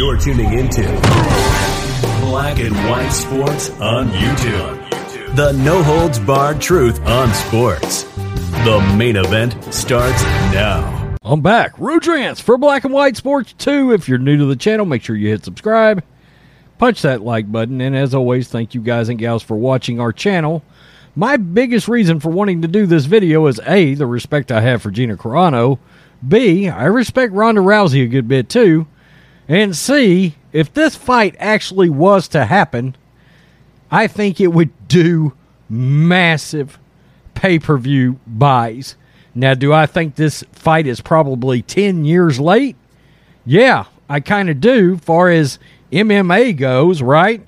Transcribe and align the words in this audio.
You're 0.00 0.16
tuning 0.16 0.54
into 0.54 0.80
Black 2.22 2.58
and 2.58 2.74
White 2.88 3.10
Sports 3.10 3.68
on 3.80 4.08
YouTube. 4.08 5.36
The 5.36 5.52
no 5.52 5.82
holds 5.82 6.18
barred 6.18 6.58
truth 6.58 6.98
on 7.04 7.34
sports. 7.34 8.04
The 8.64 8.94
main 8.96 9.16
event 9.16 9.62
starts 9.64 10.22
now. 10.54 11.18
I'm 11.22 11.42
back. 11.42 11.76
Rudrance 11.76 12.40
for 12.40 12.56
Black 12.56 12.84
and 12.84 12.94
White 12.94 13.18
Sports 13.18 13.52
2. 13.58 13.92
If 13.92 14.08
you're 14.08 14.16
new 14.16 14.38
to 14.38 14.46
the 14.46 14.56
channel, 14.56 14.86
make 14.86 15.02
sure 15.02 15.14
you 15.14 15.28
hit 15.28 15.44
subscribe. 15.44 16.02
Punch 16.78 17.02
that 17.02 17.20
like 17.20 17.52
button. 17.52 17.82
And 17.82 17.94
as 17.94 18.14
always, 18.14 18.48
thank 18.48 18.74
you 18.74 18.80
guys 18.80 19.10
and 19.10 19.18
gals 19.18 19.42
for 19.42 19.58
watching 19.58 20.00
our 20.00 20.14
channel. 20.14 20.64
My 21.14 21.36
biggest 21.36 21.88
reason 21.88 22.20
for 22.20 22.30
wanting 22.30 22.62
to 22.62 22.68
do 22.68 22.86
this 22.86 23.04
video 23.04 23.46
is 23.48 23.60
A, 23.66 23.92
the 23.92 24.06
respect 24.06 24.50
I 24.50 24.62
have 24.62 24.80
for 24.80 24.90
Gina 24.90 25.18
Carano. 25.18 25.78
B, 26.26 26.70
I 26.70 26.86
respect 26.86 27.34
Ronda 27.34 27.60
Rousey 27.60 28.02
a 28.02 28.08
good 28.08 28.28
bit 28.28 28.48
too. 28.48 28.86
And 29.50 29.76
see 29.76 30.36
if 30.52 30.72
this 30.72 30.94
fight 30.94 31.34
actually 31.40 31.90
was 31.90 32.28
to 32.28 32.44
happen, 32.44 32.94
I 33.90 34.06
think 34.06 34.40
it 34.40 34.46
would 34.46 34.70
do 34.86 35.32
massive 35.68 36.78
pay 37.34 37.58
per 37.58 37.76
view 37.76 38.20
buys. 38.28 38.94
Now, 39.34 39.54
do 39.54 39.72
I 39.72 39.86
think 39.86 40.14
this 40.14 40.44
fight 40.52 40.86
is 40.86 41.00
probably 41.00 41.62
10 41.62 42.04
years 42.04 42.38
late? 42.38 42.76
Yeah, 43.44 43.86
I 44.08 44.20
kind 44.20 44.50
of 44.50 44.60
do, 44.60 44.98
far 44.98 45.28
as 45.30 45.58
MMA 45.90 46.56
goes, 46.56 47.02
right? 47.02 47.44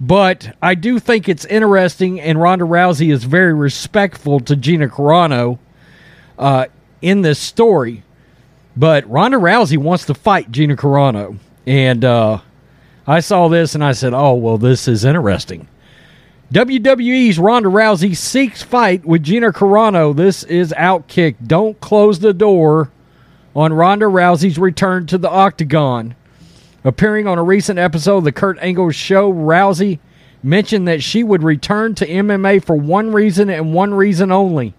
But 0.00 0.56
I 0.60 0.74
do 0.74 0.98
think 0.98 1.28
it's 1.28 1.44
interesting, 1.44 2.20
and 2.20 2.40
Ronda 2.40 2.64
Rousey 2.64 3.12
is 3.12 3.22
very 3.22 3.54
respectful 3.54 4.40
to 4.40 4.56
Gina 4.56 4.88
Carano 4.88 5.60
uh, 6.40 6.66
in 7.00 7.22
this 7.22 7.38
story. 7.38 8.02
But 8.76 9.08
Ronda 9.08 9.38
Rousey 9.38 9.78
wants 9.78 10.04
to 10.06 10.14
fight 10.14 10.50
Gina 10.50 10.76
Carano. 10.76 11.38
And 11.66 12.04
uh, 12.04 12.40
I 13.06 13.20
saw 13.20 13.48
this 13.48 13.74
and 13.74 13.82
I 13.82 13.92
said, 13.92 14.12
oh, 14.12 14.34
well, 14.34 14.58
this 14.58 14.86
is 14.86 15.04
interesting. 15.04 15.68
WWE's 16.52 17.38
Ronda 17.38 17.68
Rousey 17.68 18.16
seeks 18.16 18.62
fight 18.62 19.04
with 19.04 19.22
Gina 19.22 19.52
Carano. 19.52 20.14
This 20.14 20.44
is 20.44 20.72
Outkick. 20.76 21.36
Don't 21.46 21.80
close 21.80 22.20
the 22.20 22.32
door 22.32 22.90
on 23.56 23.72
Ronda 23.72 24.06
Rousey's 24.06 24.58
return 24.58 25.06
to 25.06 25.18
the 25.18 25.30
octagon. 25.30 26.14
Appearing 26.84 27.26
on 27.26 27.38
a 27.38 27.42
recent 27.42 27.80
episode 27.80 28.18
of 28.18 28.24
the 28.24 28.30
Kurt 28.30 28.58
Angle 28.60 28.92
show, 28.92 29.32
Rousey 29.32 29.98
mentioned 30.42 30.86
that 30.86 31.02
she 31.02 31.24
would 31.24 31.42
return 31.42 31.96
to 31.96 32.06
MMA 32.06 32.64
for 32.64 32.76
one 32.76 33.12
reason 33.12 33.50
and 33.50 33.74
one 33.74 33.92
reason 33.92 34.30
only 34.30 34.74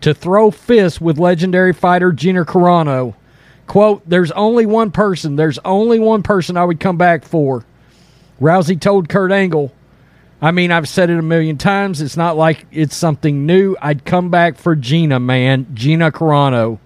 to 0.00 0.12
throw 0.12 0.50
fists 0.50 1.00
with 1.00 1.18
legendary 1.18 1.72
fighter 1.72 2.10
Gina 2.10 2.44
Carano. 2.44 3.14
Quote, 3.66 4.02
there's 4.08 4.30
only 4.32 4.66
one 4.66 4.90
person, 4.90 5.36
there's 5.36 5.58
only 5.64 5.98
one 5.98 6.22
person 6.22 6.56
I 6.56 6.64
would 6.64 6.80
come 6.80 6.96
back 6.96 7.24
for. 7.24 7.64
Rousey 8.40 8.80
told 8.80 9.08
Kurt 9.08 9.32
Angle, 9.32 9.72
I 10.40 10.50
mean, 10.50 10.70
I've 10.70 10.88
said 10.88 11.08
it 11.08 11.18
a 11.18 11.22
million 11.22 11.56
times. 11.56 12.02
It's 12.02 12.16
not 12.16 12.36
like 12.36 12.66
it's 12.70 12.94
something 12.94 13.46
new. 13.46 13.74
I'd 13.80 14.04
come 14.04 14.30
back 14.30 14.58
for 14.58 14.76
Gina, 14.76 15.18
man. 15.18 15.66
Gina 15.72 16.12
Carano. 16.12 16.78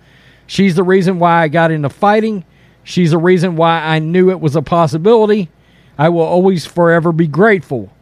She's 0.47 0.77
the 0.77 0.85
reason 0.85 1.19
why 1.19 1.43
I 1.43 1.49
got 1.49 1.73
into 1.73 1.89
fighting. 1.89 2.45
She's 2.85 3.11
the 3.11 3.19
reason 3.19 3.57
why 3.57 3.81
I 3.81 3.99
knew 3.99 4.31
it 4.31 4.41
was 4.41 4.55
a 4.55 4.63
possibility. 4.63 5.51
I 5.99 6.09
will 6.09 6.23
always 6.23 6.65
forever 6.65 7.13
be 7.13 7.27
grateful. 7.27 7.93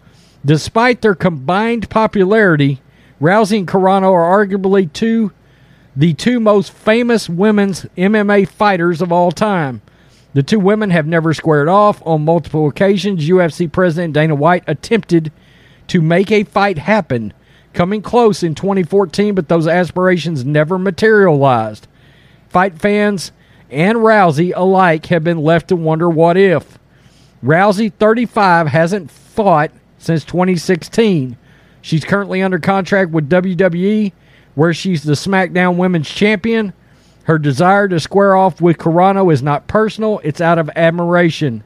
Despite 0.45 1.01
their 1.01 1.15
combined 1.15 1.91
popularity, 1.91 2.81
Rousey 3.21 3.59
and 3.59 3.69
Carano 3.69 4.13
are 4.13 4.47
arguably 4.47 4.93
two 4.93 5.33
the 5.99 6.15
two 6.15 6.39
most 6.39 6.71
famous 6.71 7.29
women's 7.29 7.85
MMA 7.97 8.47
fighters 8.47 9.03
of 9.03 9.11
all 9.11 9.33
time. 9.33 9.83
The 10.33 10.45
two 10.45 10.61
women 10.61 10.91
have 10.91 11.09
never 11.09 11.35
squared 11.35 11.67
off. 11.67 12.01
On 12.07 12.25
multiple 12.25 12.69
occasions, 12.69 13.29
UFC 13.29 13.71
President 13.71 14.15
Dana 14.15 14.37
White 14.37 14.63
attempted 14.69 15.33
to 15.89 16.01
make 16.01 16.31
a 16.31 16.45
fight 16.45 16.79
happen, 16.79 17.33
coming 17.73 18.01
close 18.01 18.45
in 18.45 18.55
2014, 18.55 19.35
but 19.35 19.49
those 19.49 19.67
aspirations 19.67 20.45
never 20.45 20.79
materialized. 20.79 21.89
Fight 22.49 22.79
fans 22.79 23.33
and 23.69 23.99
Rousey 23.99 24.53
alike 24.55 25.07
have 25.07 25.25
been 25.25 25.39
left 25.39 25.67
to 25.69 25.77
wonder 25.77 26.09
what 26.09 26.37
if. 26.37 26.79
Rousey, 27.43 27.93
35, 27.93 28.69
hasn't 28.69 29.11
fought 29.11 29.73
since 29.99 30.25
2016. 30.25 31.37
She's 31.83 32.05
currently 32.05 32.41
under 32.41 32.61
contract 32.61 33.11
with 33.11 33.29
WWE, 33.29 34.13
where 34.59 34.75
she's 34.75 35.05
the 35.05 35.13
SmackDown 35.13 35.77
Women's 35.77 36.11
Champion. 36.11 36.73
Her 37.23 37.39
desire 37.39 37.87
to 37.87 38.01
square 38.01 38.35
off 38.35 38.61
with 38.61 38.77
Carano 38.77 39.33
is 39.33 39.41
not 39.41 39.69
personal, 39.69 40.21
it's 40.25 40.41
out 40.41 40.59
of 40.59 40.69
admiration. 40.75 41.63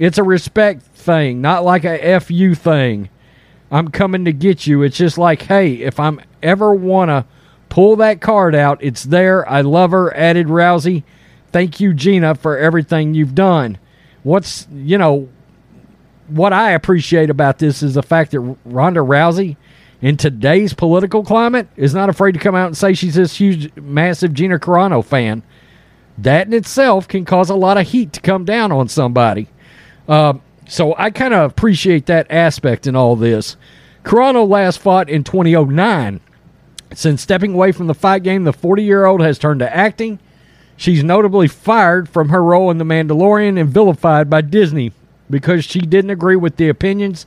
It's 0.00 0.18
a 0.18 0.24
respect 0.24 0.82
thing, 0.82 1.40
not 1.40 1.62
like 1.62 1.84
a 1.84 2.18
FU 2.18 2.56
thing. 2.56 3.10
I'm 3.70 3.92
coming 3.92 4.24
to 4.24 4.32
get 4.32 4.66
you. 4.66 4.82
It's 4.82 4.96
just 4.96 5.18
like, 5.18 5.42
hey, 5.42 5.74
if 5.74 6.00
I'm 6.00 6.20
ever 6.42 6.74
want 6.74 7.10
to 7.10 7.26
pull 7.68 7.94
that 7.96 8.20
card 8.20 8.56
out, 8.56 8.82
it's 8.82 9.04
there. 9.04 9.48
I 9.48 9.60
love 9.60 9.92
her, 9.92 10.12
added 10.16 10.48
Rousey. 10.48 11.04
Thank 11.52 11.78
you, 11.78 11.94
Gina, 11.94 12.34
for 12.34 12.58
everything 12.58 13.14
you've 13.14 13.36
done. 13.36 13.78
What's, 14.24 14.66
you 14.72 14.98
know, 14.98 15.28
what 16.26 16.52
I 16.52 16.72
appreciate 16.72 17.30
about 17.30 17.58
this 17.58 17.84
is 17.84 17.94
the 17.94 18.02
fact 18.02 18.32
that 18.32 18.40
Ronda 18.64 18.98
Rousey, 18.98 19.56
in 20.04 20.18
today's 20.18 20.74
political 20.74 21.24
climate, 21.24 21.66
is 21.76 21.94
not 21.94 22.10
afraid 22.10 22.32
to 22.32 22.38
come 22.38 22.54
out 22.54 22.66
and 22.66 22.76
say 22.76 22.92
she's 22.92 23.14
this 23.14 23.38
huge, 23.38 23.74
massive 23.74 24.34
Gina 24.34 24.58
Carano 24.58 25.02
fan. 25.02 25.42
That 26.18 26.46
in 26.46 26.52
itself 26.52 27.08
can 27.08 27.24
cause 27.24 27.48
a 27.48 27.54
lot 27.54 27.78
of 27.78 27.88
heat 27.88 28.12
to 28.12 28.20
come 28.20 28.44
down 28.44 28.70
on 28.70 28.88
somebody. 28.88 29.48
Uh, 30.06 30.34
so 30.68 30.94
I 30.98 31.10
kind 31.10 31.32
of 31.32 31.50
appreciate 31.50 32.04
that 32.04 32.26
aspect 32.28 32.86
in 32.86 32.94
all 32.94 33.16
this. 33.16 33.56
Carano 34.04 34.46
last 34.46 34.78
fought 34.78 35.08
in 35.08 35.24
2009. 35.24 36.20
Since 36.92 37.22
stepping 37.22 37.54
away 37.54 37.72
from 37.72 37.86
the 37.86 37.94
fight 37.94 38.22
game, 38.22 38.44
the 38.44 38.52
40 38.52 38.82
year 38.82 39.06
old 39.06 39.22
has 39.22 39.38
turned 39.38 39.60
to 39.60 39.74
acting. 39.74 40.18
She's 40.76 41.02
notably 41.02 41.48
fired 41.48 42.10
from 42.10 42.28
her 42.28 42.44
role 42.44 42.70
in 42.70 42.76
The 42.76 42.84
Mandalorian 42.84 43.58
and 43.58 43.70
vilified 43.70 44.28
by 44.28 44.42
Disney 44.42 44.92
because 45.30 45.64
she 45.64 45.80
didn't 45.80 46.10
agree 46.10 46.36
with 46.36 46.56
the 46.56 46.68
opinions. 46.68 47.24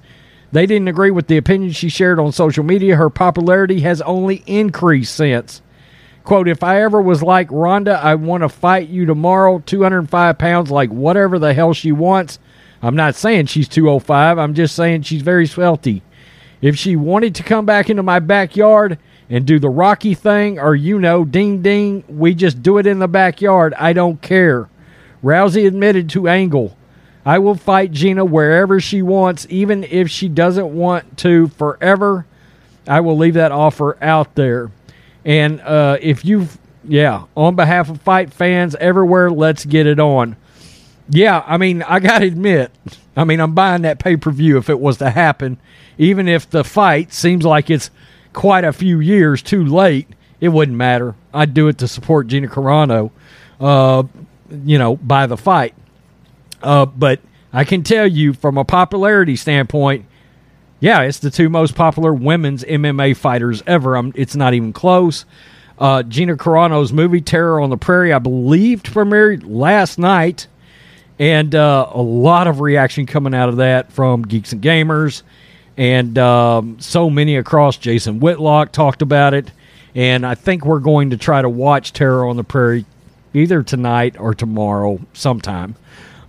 They 0.51 0.65
didn't 0.65 0.87
agree 0.87 1.11
with 1.11 1.27
the 1.27 1.37
opinions 1.37 1.75
she 1.75 1.89
shared 1.89 2.19
on 2.19 2.31
social 2.31 2.63
media. 2.63 2.95
Her 2.95 3.09
popularity 3.09 3.81
has 3.81 4.01
only 4.01 4.43
increased 4.45 5.15
since. 5.15 5.61
Quote, 6.23 6.47
if 6.47 6.63
I 6.63 6.81
ever 6.81 7.01
was 7.01 7.23
like 7.23 7.47
Ronda, 7.51 7.99
I 8.03 8.15
want 8.15 8.43
to 8.43 8.49
fight 8.49 8.89
you 8.89 9.05
tomorrow, 9.05 9.59
205 9.59 10.37
pounds, 10.37 10.71
like 10.71 10.89
whatever 10.89 11.39
the 11.39 11.53
hell 11.53 11.73
she 11.73 11.91
wants. 11.91 12.39
I'm 12.81 12.95
not 12.95 13.15
saying 13.15 13.47
she's 13.47 13.67
205. 13.67 14.37
I'm 14.37 14.53
just 14.53 14.75
saying 14.75 15.03
she's 15.03 15.21
very 15.21 15.47
swelty. 15.47 16.01
If 16.61 16.77
she 16.77 16.95
wanted 16.95 17.35
to 17.35 17.43
come 17.43 17.65
back 17.65 17.89
into 17.89 18.03
my 18.03 18.19
backyard 18.19 18.99
and 19.29 19.45
do 19.45 19.59
the 19.59 19.69
Rocky 19.69 20.13
thing, 20.13 20.59
or 20.59 20.75
you 20.75 20.99
know, 20.99 21.25
ding 21.25 21.61
ding, 21.61 22.03
we 22.07 22.33
just 22.33 22.61
do 22.61 22.77
it 22.77 22.87
in 22.87 22.99
the 22.99 23.07
backyard. 23.07 23.73
I 23.75 23.93
don't 23.93 24.21
care. 24.21 24.69
Rousey 25.23 25.67
admitted 25.67 26.09
to 26.11 26.27
Angle, 26.27 26.76
I 27.27 27.39
will 27.39 27.55
fight 27.55 27.91
Gina 27.91 28.23
wherever 28.23 28.79
she 28.79 29.01
wants, 29.01 29.45
even 29.49 29.83
if 29.83 30.09
she 30.09 30.29
doesn't 30.29 30.73
want 30.73 31.17
to 31.17 31.49
forever. 31.49 32.25
I 32.87 33.01
will 33.01 33.17
leave 33.17 33.33
that 33.33 33.51
offer 33.51 34.01
out 34.01 34.35
there. 34.35 34.71
And 35.25 35.59
uh, 35.59 35.97
if 35.99 36.23
you've, 36.23 36.57
yeah, 36.85 37.25
on 37.35 37.57
behalf 37.57 37.89
of 37.89 37.99
fight 38.01 38.31
fans 38.31 38.75
everywhere, 38.75 39.29
let's 39.29 39.65
get 39.65 39.87
it 39.87 39.99
on. 39.99 40.37
Yeah, 41.09 41.43
I 41.45 41.57
mean, 41.57 41.83
I 41.83 41.99
got 41.99 42.19
to 42.19 42.27
admit, 42.27 42.71
I 43.17 43.25
mean, 43.25 43.41
I'm 43.41 43.53
buying 43.53 43.81
that 43.81 43.99
pay 43.99 44.15
per 44.15 44.31
view 44.31 44.57
if 44.57 44.69
it 44.69 44.79
was 44.79 44.95
to 44.99 45.09
happen, 45.09 45.57
even 45.97 46.29
if 46.29 46.49
the 46.49 46.63
fight 46.63 47.11
seems 47.11 47.43
like 47.43 47.69
it's 47.69 47.91
quite 48.31 48.63
a 48.63 48.71
few 48.71 49.01
years 49.01 49.41
too 49.41 49.65
late. 49.65 50.07
It 50.39 50.47
wouldn't 50.47 50.77
matter. 50.77 51.13
I'd 51.33 51.53
do 51.53 51.67
it 51.67 51.79
to 51.79 51.89
support 51.89 52.27
Gina 52.27 52.47
Carano, 52.47 53.11
uh, 53.59 54.03
you 54.63 54.77
know, 54.77 54.95
buy 54.95 55.25
the 55.25 55.35
fight. 55.35 55.73
Uh, 56.61 56.85
but 56.85 57.19
I 57.53 57.63
can 57.63 57.83
tell 57.83 58.07
you 58.07 58.33
from 58.33 58.57
a 58.57 58.65
popularity 58.65 59.35
standpoint, 59.35 60.05
yeah, 60.79 61.01
it's 61.01 61.19
the 61.19 61.31
two 61.31 61.49
most 61.49 61.75
popular 61.75 62.13
women's 62.13 62.63
MMA 62.63 63.15
fighters 63.17 63.63
ever. 63.65 63.95
I'm, 63.95 64.11
it's 64.15 64.35
not 64.35 64.53
even 64.53 64.73
close. 64.73 65.25
Uh, 65.79 66.03
Gina 66.03 66.35
Carano's 66.35 66.91
movie 66.91 67.21
Terror 67.21 67.59
on 67.59 67.69
the 67.69 67.77
Prairie, 67.77 68.13
I 68.13 68.19
believe, 68.19 68.83
premiered 68.83 69.43
last 69.45 69.99
night 69.99 70.47
and 71.19 71.55
uh, 71.55 71.89
a 71.91 72.01
lot 72.01 72.47
of 72.47 72.61
reaction 72.61 73.05
coming 73.05 73.33
out 73.33 73.49
of 73.49 73.57
that 73.57 73.91
from 73.91 74.21
geeks 74.21 74.53
and 74.53 74.61
gamers, 74.61 75.23
and 75.75 76.17
um, 76.17 76.79
so 76.79 77.09
many 77.09 77.37
across. 77.37 77.77
Jason 77.77 78.19
Whitlock 78.19 78.71
talked 78.71 79.01
about 79.01 79.33
it, 79.33 79.51
and 79.95 80.25
I 80.25 80.35
think 80.35 80.65
we're 80.65 80.79
going 80.79 81.11
to 81.11 81.17
try 81.17 81.41
to 81.41 81.49
watch 81.49 81.93
Terror 81.93 82.27
on 82.27 82.37
the 82.37 82.43
Prairie 82.43 82.85
either 83.33 83.63
tonight 83.63 84.19
or 84.19 84.33
tomorrow 84.33 84.99
sometime. 85.13 85.75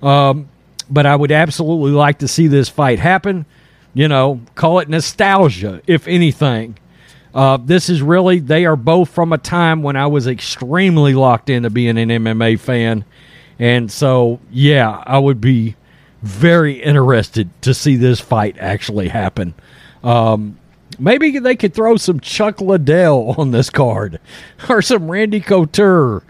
Um, 0.02 0.48
but 0.90 1.06
I 1.06 1.16
would 1.16 1.32
absolutely 1.32 1.92
like 1.92 2.20
to 2.20 2.28
see 2.28 2.46
this 2.46 2.68
fight 2.68 2.98
happen. 2.98 3.46
You 3.94 4.08
know, 4.08 4.40
call 4.54 4.78
it 4.78 4.88
nostalgia, 4.88 5.82
if 5.86 6.06
anything. 6.06 6.78
Uh, 7.34 7.58
this 7.58 7.88
is 7.88 8.02
really, 8.02 8.38
they 8.38 8.64
are 8.64 8.76
both 8.76 9.10
from 9.10 9.32
a 9.32 9.38
time 9.38 9.82
when 9.82 9.96
I 9.96 10.06
was 10.06 10.26
extremely 10.26 11.14
locked 11.14 11.50
into 11.50 11.70
being 11.70 11.98
an 11.98 12.08
MMA 12.08 12.58
fan 12.58 13.04
And 13.58 13.90
so, 13.90 14.40
yeah, 14.50 15.02
I 15.06 15.18
would 15.18 15.40
be 15.40 15.76
very 16.22 16.82
interested 16.82 17.50
to 17.62 17.74
see 17.74 17.96
this 17.96 18.20
fight 18.20 18.56
actually 18.58 19.08
happen. 19.08 19.54
Um, 20.02 20.58
maybe 20.98 21.38
they 21.38 21.56
could 21.56 21.74
throw 21.74 21.96
some 21.96 22.20
Chuck 22.20 22.60
Liddell 22.60 23.34
on 23.38 23.50
this 23.50 23.70
card 23.70 24.20
or 24.68 24.80
some 24.82 25.10
Randy 25.10 25.40
Couture, 25.40 26.22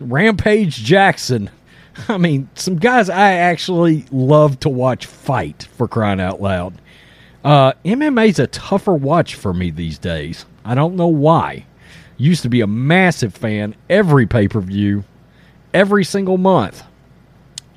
Rampage 0.00 0.76
Jackson. 0.76 1.50
I 2.08 2.18
mean, 2.18 2.48
some 2.54 2.76
guys 2.76 3.08
I 3.08 3.32
actually 3.32 4.04
love 4.10 4.60
to 4.60 4.68
watch 4.68 5.06
fight 5.06 5.68
for 5.76 5.88
crying 5.88 6.20
out 6.20 6.40
loud. 6.40 6.74
Uh, 7.44 7.72
MMA's 7.84 8.38
a 8.38 8.46
tougher 8.48 8.94
watch 8.94 9.34
for 9.34 9.54
me 9.54 9.70
these 9.70 9.98
days. 9.98 10.46
I 10.64 10.74
don't 10.74 10.96
know 10.96 11.06
why. 11.06 11.66
Used 12.16 12.42
to 12.42 12.48
be 12.48 12.60
a 12.60 12.66
massive 12.66 13.34
fan 13.34 13.74
every 13.88 14.26
pay 14.26 14.48
per 14.48 14.60
view, 14.60 15.04
every 15.72 16.04
single 16.04 16.38
month. 16.38 16.82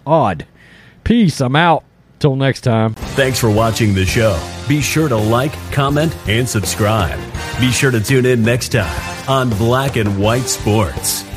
Odd. 0.07 0.47
Peace. 1.03 1.39
I'm 1.41 1.55
out. 1.55 1.83
Till 2.19 2.35
next 2.35 2.61
time. 2.61 2.95
Thanks 2.95 3.39
for 3.39 3.49
watching 3.49 3.93
the 3.93 4.05
show. 4.05 4.37
Be 4.67 4.81
sure 4.81 5.07
to 5.07 5.15
like, 5.15 5.53
comment, 5.71 6.13
and 6.27 6.47
subscribe. 6.47 7.17
Be 7.61 7.71
sure 7.71 7.91
to 7.91 8.01
tune 8.01 8.25
in 8.25 8.43
next 8.43 8.73
time 8.73 9.29
on 9.29 9.49
Black 9.51 9.95
and 9.95 10.19
White 10.19 10.43
Sports. 10.43 11.28